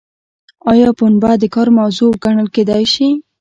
[0.71, 3.07] ایا پنبه د کار موضوع ګڼل کیدای شي؟